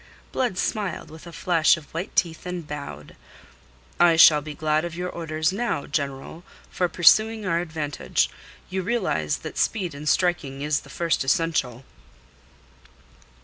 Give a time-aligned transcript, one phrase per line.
[0.31, 3.15] Blood smiled with a flash of white teeth, and bowed.
[3.99, 8.27] "I shall be glad of your orders now, General, for pursuing our advantage.
[8.71, 11.85] You realize that speed in striking is the first essential."